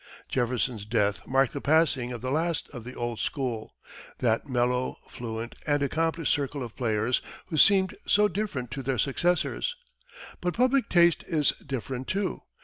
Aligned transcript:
Jefferson's 0.27 0.83
death 0.83 1.27
marked 1.27 1.53
the 1.53 1.61
passing 1.61 2.11
of 2.11 2.21
the 2.21 2.31
last 2.31 2.67
of 2.69 2.83
the 2.83 2.95
"old 2.95 3.19
school" 3.19 3.75
that 4.17 4.49
mellow, 4.49 4.97
fluent, 5.07 5.53
and 5.67 5.83
accomplished 5.83 6.33
circle 6.33 6.63
of 6.63 6.75
players 6.75 7.21
who 7.49 7.55
seem 7.57 7.87
so 8.07 8.27
different 8.27 8.71
to 8.71 8.81
their 8.81 8.97
successors. 8.97 9.75
But 10.41 10.55
public 10.55 10.89
taste 10.89 11.23
is 11.27 11.51
different 11.63 12.07
too. 12.07 12.41